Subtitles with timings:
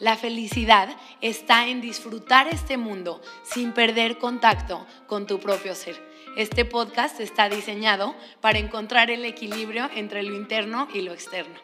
[0.00, 0.88] La felicidad
[1.20, 6.02] está en disfrutar este mundo sin perder contacto con tu propio ser.
[6.38, 11.60] Este podcast está diseñado para encontrar el equilibrio entre lo interno y lo externo.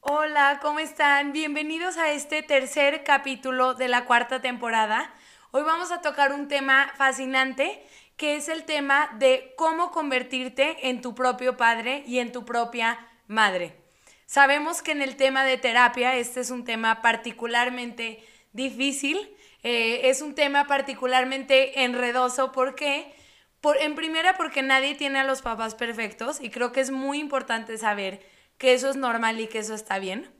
[0.00, 1.32] Hola, ¿cómo están?
[1.32, 5.10] Bienvenidos a este tercer capítulo de la cuarta temporada.
[5.52, 7.82] Hoy vamos a tocar un tema fascinante
[8.18, 12.98] que es el tema de cómo convertirte en tu propio padre y en tu propia
[13.26, 13.83] madre.
[14.26, 19.34] Sabemos que en el tema de terapia este es un tema particularmente difícil
[19.64, 23.14] eh, es un tema particularmente enredoso porque,
[23.62, 27.18] por, en primera, porque nadie tiene a los papás perfectos y creo que es muy
[27.18, 28.20] importante saber
[28.58, 30.30] que eso es normal y que eso está bien.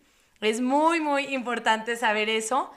[0.42, 2.70] Es muy, muy importante saber eso.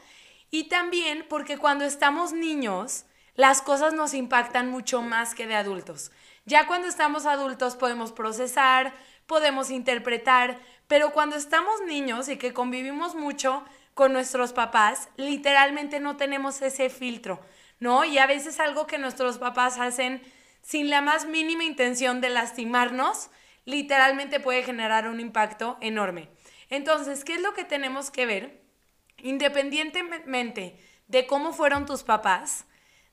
[0.50, 3.04] Y también porque cuando estamos niños,
[3.36, 6.12] las cosas nos impactan mucho más que de adultos.
[6.45, 8.94] Ya cuando estamos adultos podemos procesar,
[9.26, 13.64] podemos interpretar, pero cuando estamos niños y que convivimos mucho,
[13.98, 17.42] con nuestros papás, literalmente no tenemos ese filtro,
[17.80, 18.06] ¿no?
[18.06, 20.22] Y a veces algo que nuestros papás hacen
[20.62, 23.32] sin la más mínima intención de lastimarnos,
[23.66, 26.30] literalmente puede generar un impacto enorme.
[26.70, 28.62] Entonces, ¿qué es lo que tenemos que ver?
[29.18, 32.66] Independientemente de cómo fueron tus papás,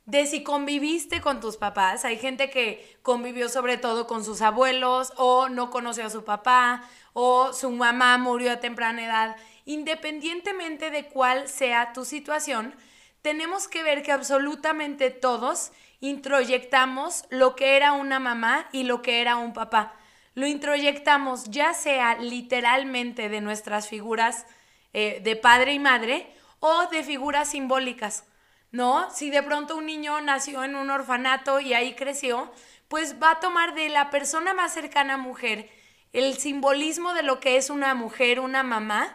[0.04, 2.04] de si conviviste con tus papás.
[2.04, 6.88] Hay gente que convivió sobre todo con sus abuelos o no conoció a su papá
[7.14, 12.74] o su mamá murió a temprana edad independientemente de cuál sea tu situación,
[13.22, 19.20] tenemos que ver que absolutamente todos introyectamos lo que era una mamá y lo que
[19.22, 19.94] era un papá.
[20.34, 24.46] Lo introyectamos ya sea literalmente de nuestras figuras
[24.92, 28.24] eh, de padre y madre o de figuras simbólicas.
[28.70, 29.08] ¿No?
[29.10, 32.52] Si de pronto un niño nació en un orfanato y ahí creció,
[32.88, 35.70] pues va a tomar de la persona más cercana mujer
[36.14, 39.14] el simbolismo de lo que es una mujer, una mamá,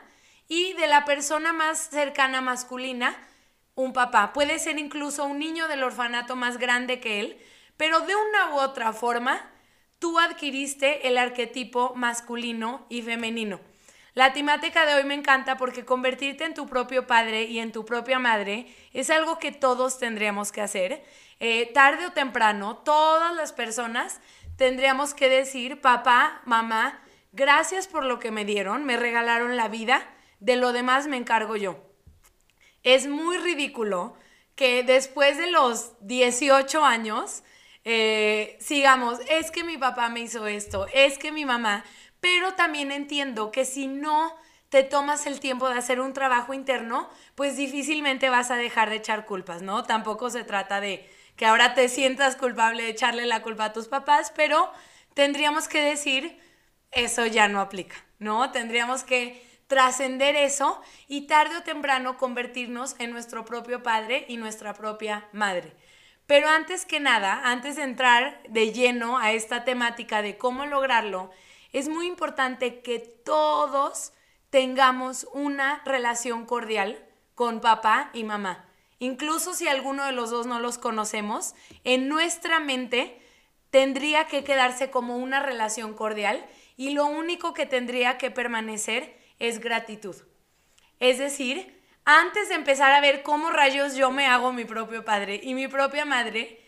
[0.49, 3.15] y de la persona más cercana masculina,
[3.73, 4.33] un papá.
[4.33, 7.39] Puede ser incluso un niño del orfanato más grande que él,
[7.77, 9.49] pero de una u otra forma,
[9.99, 13.61] tú adquiriste el arquetipo masculino y femenino.
[14.15, 17.85] La temática de hoy me encanta porque convertirte en tu propio padre y en tu
[17.85, 21.03] propia madre es algo que todos tendríamos que hacer.
[21.39, 24.19] Eh, tarde o temprano, todas las personas
[24.57, 30.05] tendríamos que decir, papá, mamá, gracias por lo que me dieron, me regalaron la vida,
[30.39, 31.79] de lo demás me encargo yo.
[32.83, 34.15] Es muy ridículo
[34.55, 37.43] que después de los 18 años
[37.85, 41.85] eh, sigamos, es que mi papá me hizo esto, es que mi mamá,
[42.19, 44.35] pero también entiendo que si no
[44.69, 48.97] te tomas el tiempo de hacer un trabajo interno, pues difícilmente vas a dejar de
[48.97, 49.84] echar culpas, ¿no?
[49.84, 53.88] Tampoco se trata de que ahora te sientas culpable de echarle la culpa a tus
[53.88, 54.72] papás, pero
[55.13, 56.40] tendríamos que decir,
[56.91, 58.51] eso ya no aplica, ¿no?
[58.51, 64.74] Tendríamos que trascender eso y tarde o temprano convertirnos en nuestro propio padre y nuestra
[64.74, 65.74] propia madre.
[66.25, 71.31] Pero antes que nada, antes de entrar de lleno a esta temática de cómo lograrlo,
[71.72, 74.13] es muy importante que todos
[74.50, 78.66] tengamos una relación cordial con papá y mamá.
[79.00, 83.22] Incluso si alguno de los dos no los conocemos, en nuestra mente
[83.69, 89.59] tendría que quedarse como una relación cordial y lo único que tendría que permanecer es
[89.59, 90.16] gratitud.
[91.00, 95.40] Es decir, antes de empezar a ver cómo rayos yo me hago mi propio padre
[95.41, 96.59] y mi propia madre,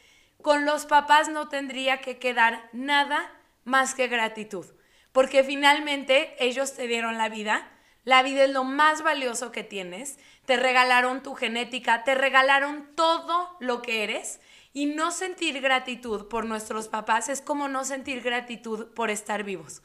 [0.41, 3.31] con los papás no tendría que quedar nada
[3.63, 4.65] más que gratitud,
[5.11, 7.69] porque finalmente ellos te dieron la vida,
[8.03, 13.55] la vida es lo más valioso que tienes, te regalaron tu genética, te regalaron todo
[13.59, 14.39] lo que eres
[14.73, 19.83] y no sentir gratitud por nuestros papás es como no sentir gratitud por estar vivos.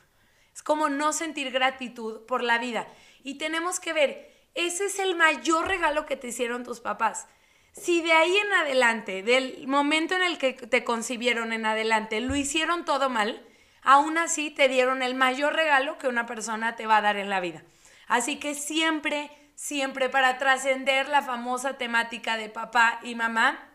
[0.54, 2.86] Es como no sentir gratitud por la vida.
[3.22, 7.26] Y tenemos que ver, ese es el mayor regalo que te hicieron tus papás.
[7.72, 12.34] Si de ahí en adelante, del momento en el que te concibieron en adelante, lo
[12.34, 13.45] hicieron todo mal,
[13.86, 17.30] aún así te dieron el mayor regalo que una persona te va a dar en
[17.30, 17.62] la vida.
[18.06, 23.70] Así que siempre, siempre para trascender la famosa temática de papá y mamá,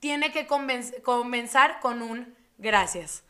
[0.00, 3.22] tiene que comenzar con un gracias.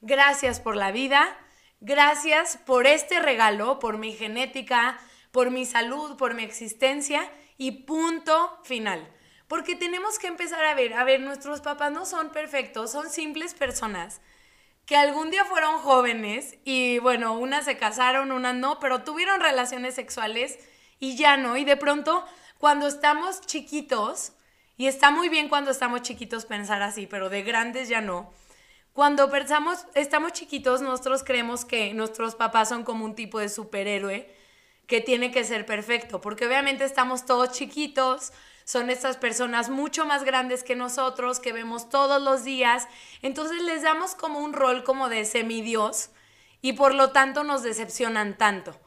[0.00, 1.36] Gracias por la vida,
[1.80, 4.98] Gracias por este regalo, por mi genética,
[5.30, 9.08] por mi salud, por mi existencia y punto final.
[9.46, 13.54] Porque tenemos que empezar a ver, a ver, nuestros papás no son perfectos, son simples
[13.54, 14.20] personas
[14.88, 19.94] que algún día fueron jóvenes y bueno, unas se casaron, unas no, pero tuvieron relaciones
[19.94, 20.58] sexuales
[20.98, 21.58] y ya no.
[21.58, 22.24] Y de pronto,
[22.56, 24.32] cuando estamos chiquitos,
[24.78, 28.32] y está muy bien cuando estamos chiquitos pensar así, pero de grandes ya no.
[28.94, 34.34] Cuando pensamos, estamos chiquitos, nosotros creemos que nuestros papás son como un tipo de superhéroe
[34.86, 38.32] que tiene que ser perfecto, porque obviamente estamos todos chiquitos,
[38.68, 42.86] son estas personas mucho más grandes que nosotros, que vemos todos los días,
[43.22, 46.10] entonces les damos como un rol como de semidios
[46.60, 48.78] y por lo tanto nos decepcionan tanto,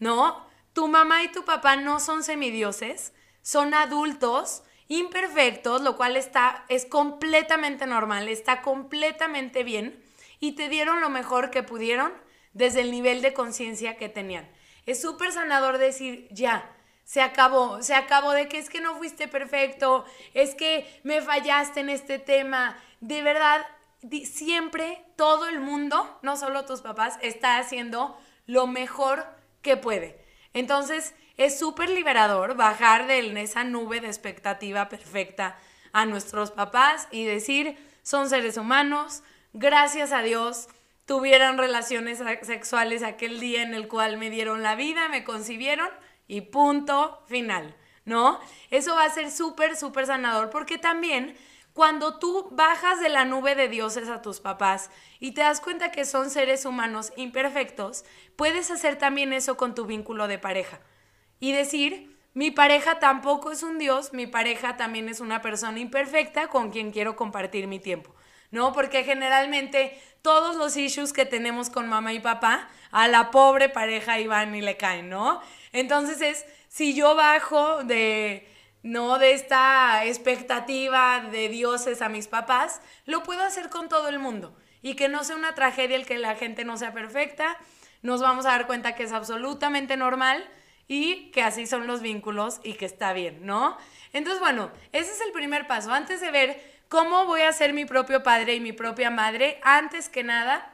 [0.00, 0.44] ¿no?
[0.72, 6.84] Tu mamá y tu papá no son semidioses, son adultos imperfectos, lo cual está, es
[6.84, 10.02] completamente normal, está completamente bien
[10.40, 12.12] y te dieron lo mejor que pudieron
[12.54, 14.50] desde el nivel de conciencia que tenían.
[14.84, 16.74] Es súper sanador decir, ya,
[17.08, 21.80] se acabó, se acabó de que es que no fuiste perfecto, es que me fallaste
[21.80, 22.76] en este tema.
[23.00, 23.64] De verdad,
[24.26, 28.14] siempre todo el mundo, no solo tus papás, está haciendo
[28.44, 29.24] lo mejor
[29.62, 30.22] que puede.
[30.52, 35.56] Entonces, es súper liberador bajar de esa nube de expectativa perfecta
[35.94, 39.22] a nuestros papás y decir, son seres humanos,
[39.54, 40.68] gracias a Dios,
[41.06, 45.88] tuvieron relaciones sexuales aquel día en el cual me dieron la vida, me concibieron
[46.28, 48.38] y punto final, ¿no?
[48.70, 51.36] Eso va a ser súper, súper sanador porque también
[51.72, 55.90] cuando tú bajas de la nube de dioses a tus papás y te das cuenta
[55.90, 58.04] que son seres humanos imperfectos,
[58.36, 60.80] puedes hacer también eso con tu vínculo de pareja
[61.40, 66.48] y decir, mi pareja tampoco es un dios, mi pareja también es una persona imperfecta
[66.48, 68.14] con quien quiero compartir mi tiempo.
[68.50, 68.72] ¿no?
[68.72, 74.18] Porque generalmente todos los issues que tenemos con mamá y papá, a la pobre pareja
[74.18, 75.40] iban y le caen, ¿no?
[75.72, 78.48] Entonces es, si yo bajo de,
[78.82, 84.18] no de esta expectativa de dioses a mis papás, lo puedo hacer con todo el
[84.18, 87.56] mundo y que no sea una tragedia el que la gente no sea perfecta,
[88.02, 90.48] nos vamos a dar cuenta que es absolutamente normal
[90.86, 93.76] y que así son los vínculos y que está bien, ¿no?
[94.12, 95.92] Entonces, bueno, ese es el primer paso.
[95.92, 100.08] Antes de ver cómo voy a ser mi propio padre y mi propia madre, antes
[100.08, 100.72] que nada,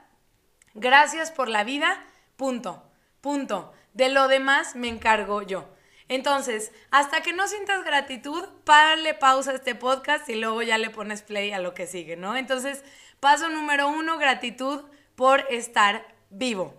[0.74, 2.04] gracias por la vida,
[2.36, 2.84] punto,
[3.20, 3.72] punto.
[3.94, 5.68] De lo demás me encargo yo.
[6.08, 10.90] Entonces, hasta que no sientas gratitud, párale pausa a este podcast y luego ya le
[10.90, 12.36] pones play a lo que sigue, ¿no?
[12.36, 12.84] Entonces,
[13.20, 14.82] paso número uno, gratitud
[15.14, 16.74] por estar vivo.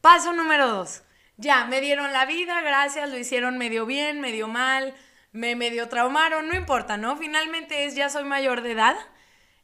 [0.00, 1.02] Paso número dos,
[1.36, 4.94] ya, me dieron la vida, gracias, lo hicieron medio bien, medio mal,
[5.32, 7.16] me medio traumaron, no importa, ¿no?
[7.16, 8.96] Finalmente es, ya soy mayor de edad,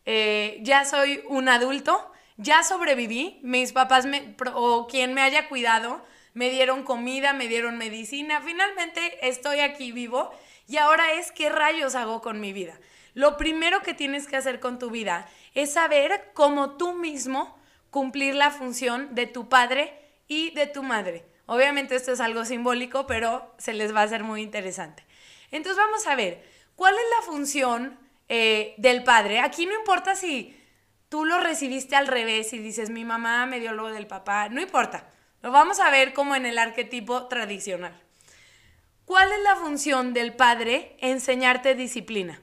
[0.07, 6.05] eh, ya soy un adulto, ya sobreviví, mis papás me, o quien me haya cuidado,
[6.35, 10.31] me dieron comida, me dieron medicina, finalmente estoy aquí vivo
[10.67, 12.79] y ahora es qué rayos hago con mi vida.
[13.15, 17.59] Lo primero que tienes que hacer con tu vida es saber cómo tú mismo
[17.91, 19.93] cumplir la función de tu padre
[20.29, 21.25] y de tu madre.
[21.47, 25.05] Obviamente esto es algo simbólico, pero se les va a hacer muy interesante.
[25.51, 26.45] Entonces vamos a ver,
[26.77, 27.99] ¿cuál es la función
[28.29, 29.41] eh, del padre?
[29.41, 30.55] Aquí no importa si
[31.09, 34.61] tú lo recibiste al revés y dices, mi mamá me dio lo del papá, no
[34.61, 35.11] importa.
[35.41, 37.95] Lo vamos a ver como en el arquetipo tradicional.
[39.05, 40.97] ¿Cuál es la función del padre?
[41.01, 42.43] Enseñarte disciplina.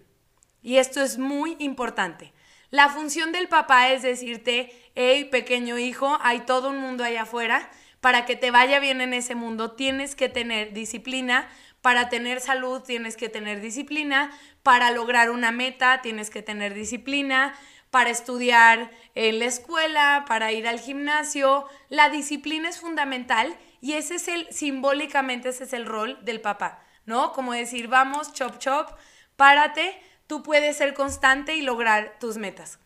[0.61, 2.33] Y esto es muy importante.
[2.71, 7.69] La función del papá es decirte, hey, pequeño hijo, hay todo un mundo allá afuera.
[7.99, 11.49] Para que te vaya bien en ese mundo tienes que tener disciplina.
[11.81, 14.31] Para tener salud tienes que tener disciplina.
[14.63, 17.53] Para lograr una meta tienes que tener disciplina
[17.95, 21.65] para estudiar en la escuela, para ir al gimnasio.
[21.87, 26.83] La disciplina es fundamental y ese es el, simbólicamente ese es el rol del papá,
[27.05, 27.31] ¿no?
[27.31, 28.89] Como decir, vamos, chop, chop,
[29.37, 29.97] párate,
[30.27, 32.79] tú puedes ser constante y lograr tus metas.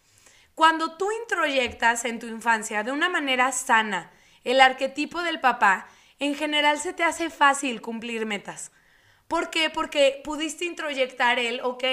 [0.54, 4.12] Cuando tú introyectas en tu infancia de una manera sana
[4.44, 5.88] el arquetipo del papá,
[6.20, 8.72] en general se te hace fácil cumplir metas.
[9.28, 9.72] ¿Por qué?
[9.72, 11.84] Porque pudiste introyectar el, ok,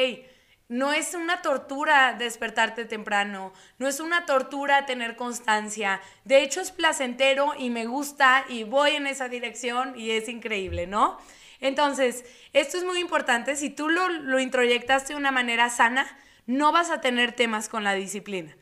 [0.68, 6.00] no es una tortura despertarte temprano, no es una tortura tener constancia.
[6.24, 10.86] De hecho es placentero y me gusta y voy en esa dirección y es increíble,
[10.86, 11.18] ¿no?
[11.60, 13.56] Entonces, esto es muy importante.
[13.56, 16.06] Si tú lo, lo introyectaste de una manera sana,
[16.46, 18.56] no vas a tener temas con la disciplina,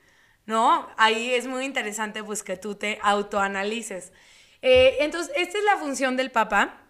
[0.47, 0.89] ¿no?
[0.97, 4.13] Ahí es muy interesante pues que tú te autoanalices.
[4.63, 6.81] Eh, entonces, esta es la función del papá.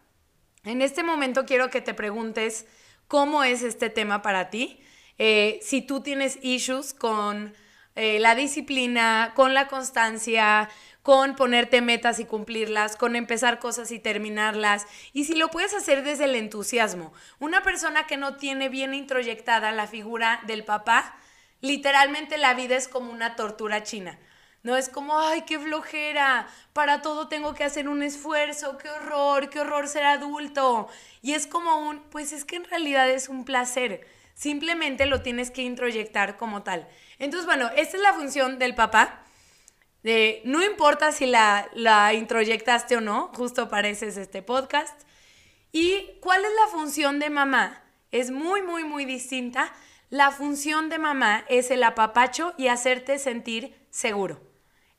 [0.65, 2.67] En este momento quiero que te preguntes
[3.09, 4.81] cómo es este tema para ti.
[5.19, 7.55] Eh, si tú tienes issues con
[7.97, 10.69] eh, la disciplina, con la constancia,
[11.03, 14.87] con ponerte metas y cumplirlas, con empezar cosas y terminarlas.
[15.13, 17.13] Y si lo puedes hacer desde el entusiasmo.
[17.39, 21.15] Una persona que no tiene bien introyectada la figura del papá,
[21.61, 24.19] literalmente la vida es como una tortura china.
[24.63, 29.51] No es como, ay, qué flojera, para todo tengo que hacer un esfuerzo, qué horror,
[29.51, 30.89] qué horror ser adulto.
[31.21, 35.51] Y es como un, pues es que en realidad es un placer, simplemente lo tienes
[35.51, 36.89] que introyectar como tal.
[37.19, 39.21] Entonces, bueno, esta es la función del papá.
[40.03, 45.01] De, no importa si la, la introyectaste o no, justo pareces este podcast.
[45.73, 47.83] ¿Y cuál es la función de mamá?
[48.13, 49.73] Es muy, muy, muy distinta.
[50.11, 54.41] La función de mamá es el apapacho y hacerte sentir seguro.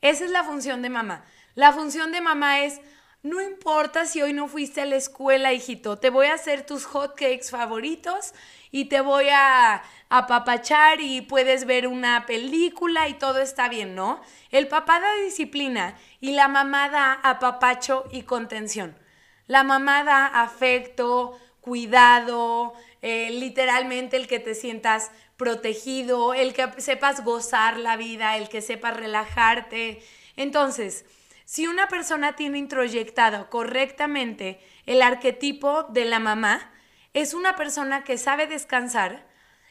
[0.02, 1.24] Esa es la función de mamá.
[1.54, 2.82] La función de mamá es,
[3.26, 6.86] no importa si hoy no fuiste a la escuela, hijito, te voy a hacer tus
[6.86, 8.36] hot cakes favoritos
[8.70, 14.22] y te voy a apapachar y puedes ver una película y todo está bien, ¿no?
[14.52, 18.96] El papá da disciplina y la mamá da apapacho y contención.
[19.48, 27.24] La mamá da afecto, cuidado, eh, literalmente el que te sientas protegido, el que sepas
[27.24, 30.04] gozar la vida, el que sepas relajarte.
[30.36, 31.06] Entonces,
[31.46, 36.72] si una persona tiene introyectado correctamente el arquetipo de la mamá,
[37.14, 39.26] es una persona que sabe descansar,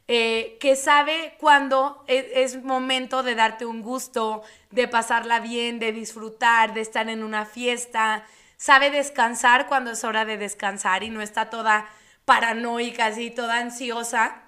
[0.06, 5.92] eh, que sabe cuándo es, es, momento de darte un gusto, de pasarla bien, de
[5.92, 8.24] disfrutar, de estar en una fiesta,
[8.56, 11.88] sabe descansar cuando es hora de descansar y no está toda
[12.24, 14.43] paranoica, así, toda ansiosa.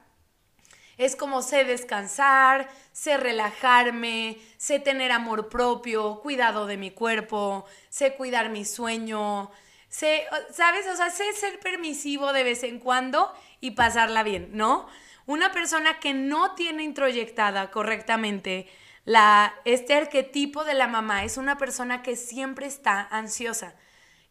[0.99, 8.15] Es como sé descansar, sé relajarme, sé tener amor propio, cuidado de mi cuerpo, sé
[8.15, 9.50] cuidar mi sueño,
[9.88, 10.87] sé, ¿sabes?
[10.87, 14.87] O sea, sé ser permisivo de vez en cuando y pasarla bien, ¿no?
[15.26, 18.67] Una persona que no tiene introyectada correctamente
[19.07, 23.76] la, este arquetipo de la mamá es una persona que siempre está ansiosa,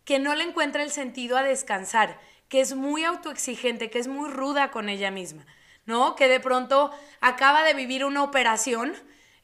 [0.03, 2.19] que no le encuentra el sentido a descansar,
[2.49, 5.45] que es muy autoexigente, que es muy ruda con ella misma.
[5.85, 6.15] ¿No?
[6.15, 8.93] Que de pronto acaba de vivir una operación,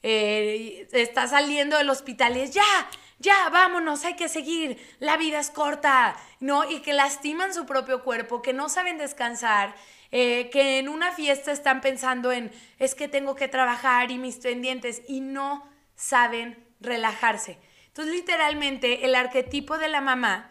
[0.03, 5.39] eh, está saliendo del hospital y es ya, ya, vámonos, hay que seguir, la vida
[5.39, 6.69] es corta, ¿no?
[6.69, 9.75] Y que lastiman su propio cuerpo, que no saben descansar,
[10.11, 14.37] eh, que en una fiesta están pensando en, es que tengo que trabajar y mis
[14.37, 17.59] pendientes, y no saben relajarse.
[17.87, 20.49] Entonces, literalmente, el arquetipo de la mamá,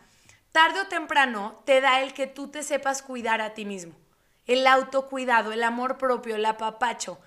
[0.52, 3.96] tarde o temprano, te da el que tú te sepas cuidar a ti mismo
[4.50, 7.20] el autocuidado, el amor propio, el apapacho,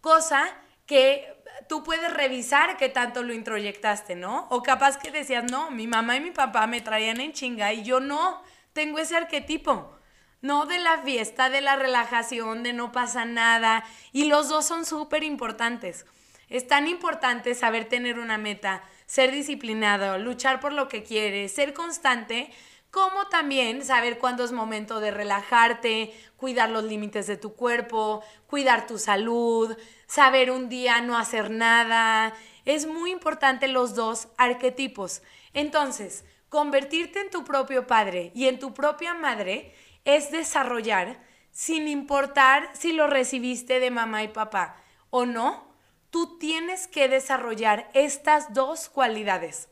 [0.00, 0.42] cosa
[0.86, 1.36] que
[1.68, 4.46] tú puedes revisar qué tanto lo introyectaste, ¿no?
[4.48, 7.82] O capaz que decías, no, mi mamá y mi papá me traían en chinga y
[7.82, 9.94] yo no tengo ese arquetipo.
[10.40, 13.84] No de la fiesta, de la relajación, de no pasa nada.
[14.10, 16.06] Y los dos son súper importantes.
[16.48, 21.74] Es tan importante saber tener una meta, ser disciplinado, luchar por lo que quieres, ser
[21.74, 22.50] constante,
[22.90, 28.86] como también saber cuándo es momento de relajarte, cuidar los límites de tu cuerpo, cuidar
[28.86, 32.34] tu salud, saber un día no hacer nada.
[32.64, 35.22] Es muy importante los dos arquetipos.
[35.54, 42.70] Entonces, convertirte en tu propio padre y en tu propia madre es desarrollar, sin importar
[42.72, 44.76] si lo recibiste de mamá y papá
[45.10, 45.68] o no,
[46.10, 49.68] tú tienes que desarrollar estas dos cualidades.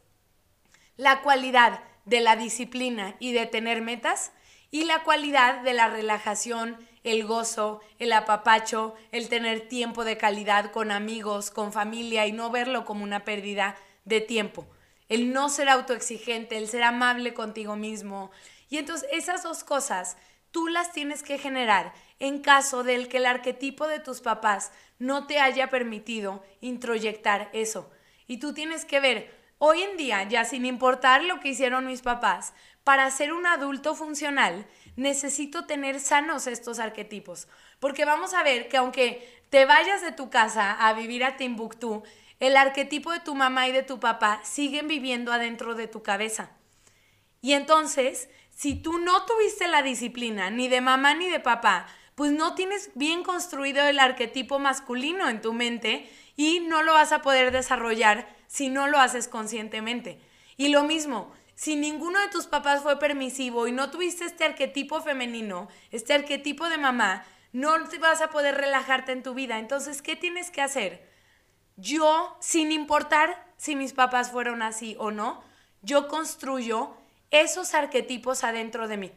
[0.97, 4.33] La cualidad de la disciplina y de tener metas
[4.71, 10.73] y la cualidad de la relajación, el gozo, el apapacho, el tener tiempo de calidad
[10.73, 14.67] con amigos, con familia y no verlo como una pérdida de tiempo.
[15.09, 18.31] El no ser autoexigente, el ser amable contigo mismo.
[18.69, 20.17] Y entonces esas dos cosas
[20.51, 25.27] tú las tienes que generar en caso del que el arquetipo de tus papás no
[25.27, 27.91] te haya permitido introyectar eso.
[28.27, 32.03] Y tú tienes que ver, Hoy en día, ya sin importar lo que hicieron mis
[32.03, 37.49] papás, para ser un adulto funcional, necesito tener sanos estos arquetipos.
[37.81, 42.05] Porque vamos a ver que aunque te vayas de tu casa a vivir a Timbuktu,
[42.39, 46.51] el arquetipo de tu mamá y de tu papá siguen viviendo adentro de tu cabeza.
[47.41, 52.31] Y entonces, si tú no tuviste la disciplina ni de mamá ni de papá, pues
[52.31, 57.23] no tienes bien construido el arquetipo masculino en tu mente y no lo vas a
[57.23, 60.21] poder desarrollar si no lo haces conscientemente.
[60.57, 65.01] Y lo mismo, si ninguno de tus papás fue permisivo y no tuviste este arquetipo
[65.01, 69.59] femenino, este arquetipo de mamá, no te vas a poder relajarte en tu vida.
[69.59, 71.09] Entonces, ¿qué tienes que hacer?
[71.77, 75.43] Yo, sin importar si mis papás fueron así o no,
[75.83, 76.97] yo construyo
[77.31, 79.13] esos arquetipos adentro de mí.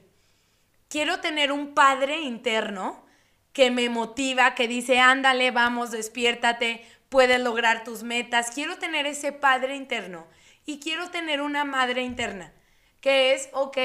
[0.90, 3.06] Quiero tener un padre interno
[3.54, 8.52] que me motiva, que dice, ándale, vamos, despiértate, puedes lograr tus metas.
[8.52, 10.26] Quiero tener ese padre interno
[10.66, 12.54] y quiero tener una madre interna,
[13.02, 13.78] que es, ok,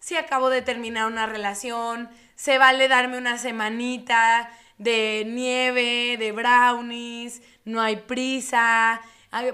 [0.00, 7.42] si acabo de terminar una relación, se vale darme una semanita de nieve, de brownies,
[7.64, 9.00] no hay prisa,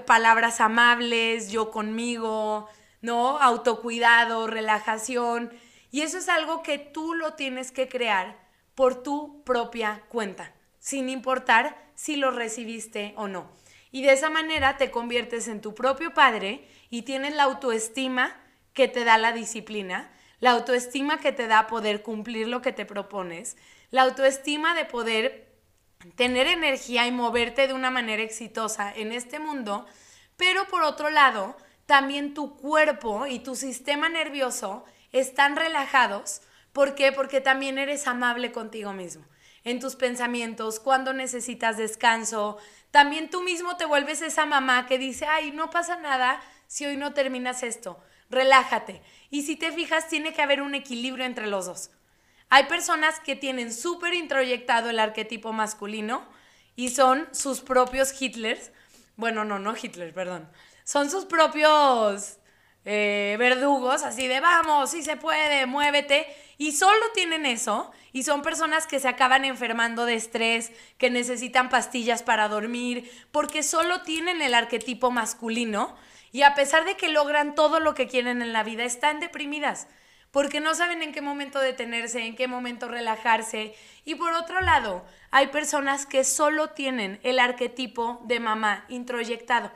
[0.07, 2.69] palabras amables, yo conmigo,
[3.01, 3.37] ¿no?
[3.37, 5.53] Autocuidado, relajación.
[5.91, 8.35] Y eso es algo que tú lo tienes que crear
[8.73, 13.49] por tu propia cuenta, sin importar si lo recibiste o no.
[13.91, 18.35] Y de esa manera te conviertes en tu propio padre y tienes la autoestima
[18.73, 22.85] que te da la disciplina, la autoestima que te da poder cumplir lo que te
[22.85, 23.57] propones,
[23.91, 25.53] la autoestima de poder
[26.15, 29.85] tener energía y moverte de una manera exitosa en este mundo,
[30.35, 36.41] pero por otro lado, también tu cuerpo y tu sistema nervioso están relajados.
[36.73, 37.11] ¿Por qué?
[37.11, 39.25] Porque también eres amable contigo mismo.
[39.63, 42.57] En tus pensamientos, cuando necesitas descanso,
[42.89, 46.97] también tú mismo te vuelves esa mamá que dice, ay, no pasa nada si hoy
[46.97, 49.01] no terminas esto, relájate.
[49.29, 51.91] Y si te fijas, tiene que haber un equilibrio entre los dos.
[52.49, 56.27] Hay personas que tienen súper introyectado el arquetipo masculino
[56.75, 58.71] y son sus propios Hitlers.
[59.15, 60.49] Bueno, no, no Hitler, perdón.
[60.83, 62.39] Son sus propios
[62.83, 66.27] eh, verdugos, así de vamos, si se puede, muévete.
[66.61, 67.91] Y solo tienen eso.
[68.13, 73.63] Y son personas que se acaban enfermando de estrés, que necesitan pastillas para dormir, porque
[73.63, 75.95] solo tienen el arquetipo masculino.
[76.31, 79.87] Y a pesar de que logran todo lo que quieren en la vida, están deprimidas.
[80.29, 83.73] Porque no saben en qué momento detenerse, en qué momento relajarse.
[84.05, 89.71] Y por otro lado, hay personas que solo tienen el arquetipo de mamá introyectado.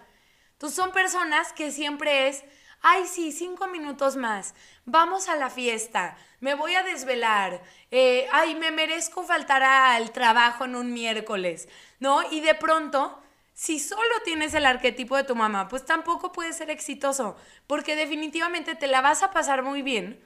[0.51, 2.43] Entonces son personas que siempre es
[2.87, 4.53] ay, sí, cinco minutos más,
[4.85, 10.65] vamos a la fiesta, me voy a desvelar, eh, ay, me merezco faltar al trabajo
[10.65, 11.67] en un miércoles,
[11.99, 12.21] ¿no?
[12.31, 13.19] Y de pronto,
[13.55, 18.75] si solo tienes el arquetipo de tu mamá, pues tampoco puedes ser exitoso, porque definitivamente
[18.75, 20.23] te la vas a pasar muy bien,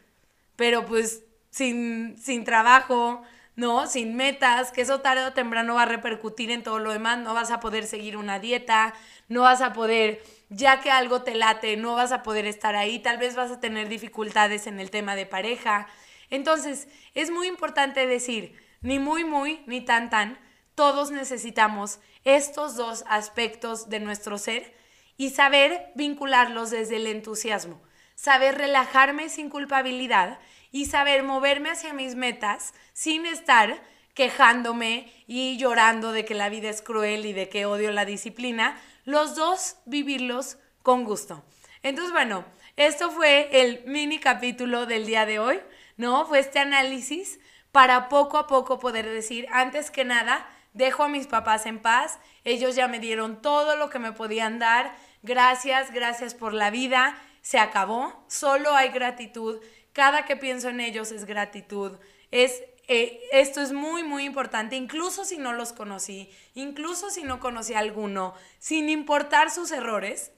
[0.58, 3.22] pero pues sin, sin trabajo,
[3.56, 3.88] ¿no?
[3.88, 7.34] Sin metas, que eso tarde o temprano va a repercutir en todo lo demás, no
[7.34, 8.93] vas a poder seguir una dieta,
[9.30, 13.00] no vas a poder ya que algo te late, no vas a poder estar ahí,
[13.00, 15.88] tal vez vas a tener dificultades en el tema de pareja.
[16.30, 20.40] Entonces, es muy importante decir, ni muy, muy, ni tan, tan,
[20.76, 24.74] todos necesitamos estos dos aspectos de nuestro ser
[25.18, 27.82] y saber vincularlos desde el entusiasmo,
[28.16, 30.40] saber relajarme sin culpabilidad
[30.72, 33.82] y saber moverme hacia mis metas sin estar
[34.14, 38.78] quejándome y llorando de que la vida es cruel y de que odio la disciplina,
[39.10, 41.43] los dos vivirlos con gusto.
[41.82, 42.45] Entonces, bueno,
[42.78, 45.60] esto fue el mini capítulo del día de hoy,
[45.98, 46.28] ¿no?
[46.28, 47.39] Fue este análisis
[47.72, 52.19] para poco a poco poder decir, antes que nada, dejo a mis papás en paz,
[52.43, 57.17] ellos ya me dieron todo lo que me podían dar, gracias, gracias por la vida,
[57.41, 59.60] se acabó, solo hay gratitud,
[59.91, 61.98] cada que pienso en ellos es gratitud,
[62.30, 67.39] es eh, esto es muy, muy importante, incluso si no los conocí, incluso si no
[67.39, 70.32] conocí a alguno, sin importar sus errores,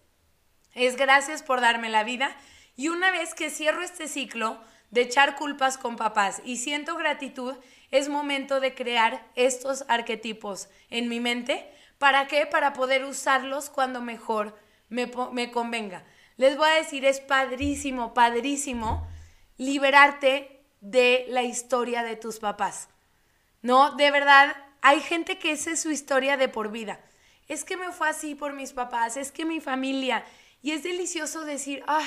[0.74, 2.36] es gracias por darme la vida.
[2.76, 4.60] Y una vez que cierro este ciclo
[4.90, 7.56] de echar culpas con papás y siento gratitud,
[7.90, 11.72] es momento de crear estos arquetipos en mi mente.
[12.00, 12.46] ¿Para qué?
[12.46, 14.60] Para poder usarlos cuando mejor
[14.90, 16.04] me, me convenga.
[16.36, 19.08] Les voy a decir, es padrísimo, padrísimo
[19.56, 22.90] liberarte de la historia de tus papás.
[23.62, 27.00] No, de verdad, hay gente que esa es su historia de por vida.
[27.48, 30.26] Es que me fue así por mis papás, es que mi familia.
[30.62, 32.06] Y es delicioso decir, ay,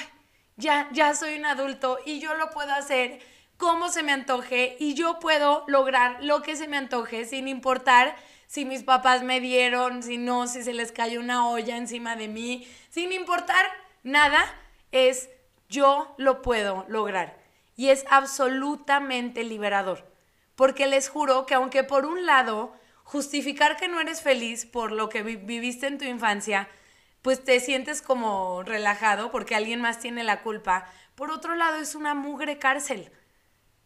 [0.56, 3.20] ya, ya soy un adulto y yo lo puedo hacer
[3.56, 8.16] como se me antoje y yo puedo lograr lo que se me antoje sin importar
[8.48, 12.28] si mis papás me dieron, si no, si se les cayó una olla encima de
[12.28, 13.66] mí, sin importar
[14.02, 14.44] nada,
[14.92, 15.28] es
[15.68, 17.43] yo lo puedo lograr
[17.76, 20.10] y es absolutamente liberador.
[20.54, 25.08] Porque les juro que aunque por un lado justificar que no eres feliz por lo
[25.08, 26.68] que viviste en tu infancia,
[27.22, 30.87] pues te sientes como relajado porque alguien más tiene la culpa.
[31.14, 33.10] Por otro lado es una mugre cárcel,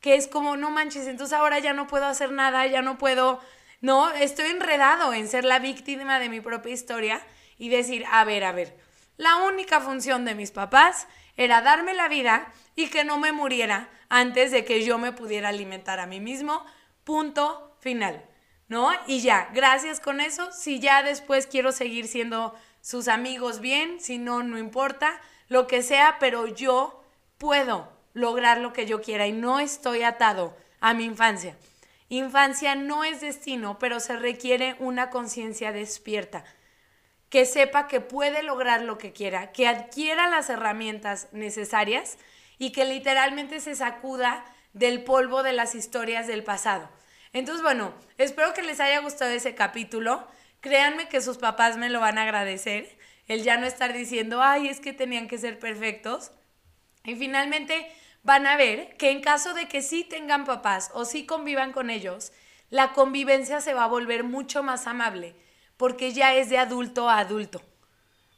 [0.00, 3.40] que es como, no manches, entonces ahora ya no puedo hacer nada, ya no puedo,
[3.80, 7.20] no, estoy enredado en ser la víctima de mi propia historia
[7.58, 8.76] y decir, a ver, a ver,
[9.16, 11.06] la única función de mis papás
[11.38, 15.48] era darme la vida y que no me muriera antes de que yo me pudiera
[15.48, 16.62] alimentar a mí mismo.
[17.04, 18.22] Punto final.
[18.66, 18.90] ¿No?
[19.06, 20.52] Y ya, gracias con eso.
[20.52, 25.82] Si ya después quiero seguir siendo sus amigos bien, si no, no importa, lo que
[25.82, 27.02] sea, pero yo
[27.38, 31.56] puedo lograr lo que yo quiera y no estoy atado a mi infancia.
[32.10, 36.44] Infancia no es destino, pero se requiere una conciencia despierta.
[37.30, 42.18] Que sepa que puede lograr lo que quiera, que adquiera las herramientas necesarias
[42.58, 46.88] y que literalmente se sacuda del polvo de las historias del pasado.
[47.32, 50.26] Entonces, bueno, espero que les haya gustado ese capítulo.
[50.60, 52.98] Créanme que sus papás me lo van a agradecer.
[53.26, 56.32] El ya no estar diciendo, ay, es que tenían que ser perfectos.
[57.04, 57.90] Y finalmente
[58.22, 61.90] van a ver que en caso de que sí tengan papás o sí convivan con
[61.90, 62.32] ellos,
[62.70, 65.36] la convivencia se va a volver mucho más amable
[65.78, 67.62] porque ya es de adulto a adulto.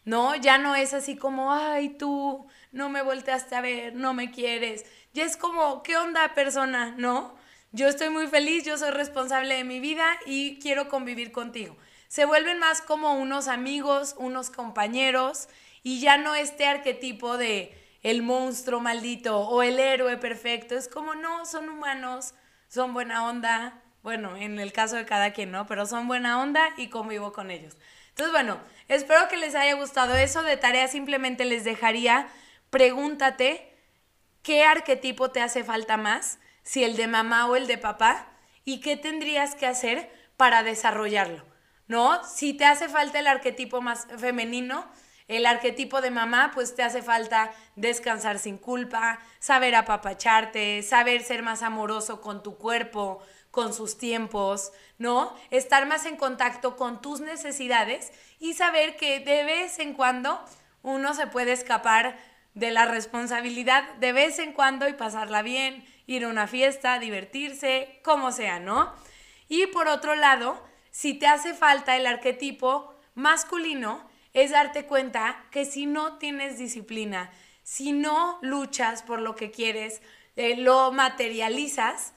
[0.04, 0.34] ¿No?
[0.36, 4.86] Ya no es así como, ay, tú no me volteaste a ver, no me quieres.
[5.12, 6.94] Ya es como, ¿qué onda persona?
[6.96, 7.34] ¿No?
[7.72, 11.76] Yo estoy muy feliz, yo soy responsable de mi vida y quiero convivir contigo.
[12.08, 15.48] Se vuelven más como unos amigos, unos compañeros
[15.82, 20.74] y ya no este arquetipo de el monstruo maldito o el héroe perfecto.
[20.74, 22.34] Es como, no, son humanos,
[22.68, 25.66] son buena onda, bueno, en el caso de cada quien, ¿no?
[25.66, 27.76] Pero son buena onda y convivo con ellos.
[28.10, 30.42] Entonces, bueno, espero que les haya gustado eso.
[30.42, 32.28] De tarea simplemente les dejaría,
[32.70, 33.76] pregúntate
[34.42, 38.26] qué arquetipo te hace falta más, si el de mamá o el de papá,
[38.64, 41.44] y qué tendrías que hacer para desarrollarlo,
[41.86, 42.22] ¿no?
[42.24, 44.86] Si te hace falta el arquetipo más femenino,
[45.28, 51.42] el arquetipo de mamá, pues te hace falta descansar sin culpa, saber apapacharte, saber ser
[51.42, 55.34] más amoroso con tu cuerpo, con sus tiempos, ¿no?
[55.50, 60.40] Estar más en contacto con tus necesidades y saber que de vez en cuando
[60.82, 62.18] uno se puede escapar
[62.54, 68.00] de la responsabilidad de vez en cuando y pasarla bien, ir a una fiesta, divertirse,
[68.02, 68.92] como sea, ¿no?
[69.48, 75.64] Y por otro lado, si te hace falta el arquetipo masculino, es darte cuenta que
[75.64, 77.30] si no tienes disciplina,
[77.62, 80.02] si no luchas por lo que quieres,
[80.36, 82.14] eh, lo materializas,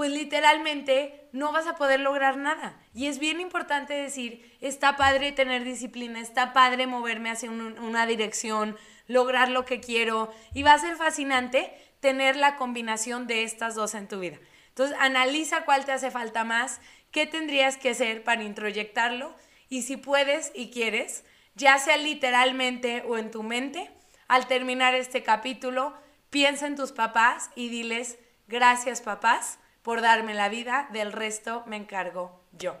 [0.00, 2.74] pues literalmente no vas a poder lograr nada.
[2.94, 8.78] Y es bien importante decir, está padre tener disciplina, está padre moverme hacia una dirección,
[9.08, 13.94] lograr lo que quiero, y va a ser fascinante tener la combinación de estas dos
[13.94, 14.38] en tu vida.
[14.68, 19.36] Entonces, analiza cuál te hace falta más, qué tendrías que hacer para introyectarlo,
[19.68, 23.90] y si puedes y quieres, ya sea literalmente o en tu mente,
[24.28, 25.92] al terminar este capítulo,
[26.30, 31.76] piensa en tus papás y diles, gracias papás por darme la vida, del resto me
[31.76, 32.76] encargo yo.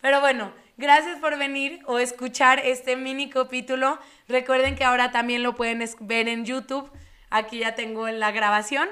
[0.00, 3.98] Pero bueno, gracias por venir o escuchar este mini capítulo.
[4.28, 6.90] Recuerden que ahora también lo pueden ver en YouTube.
[7.30, 8.88] Aquí ya tengo la grabación.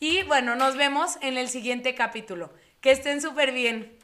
[0.00, 2.52] Y bueno, nos vemos en el siguiente capítulo.
[2.80, 3.96] Que estén súper bien.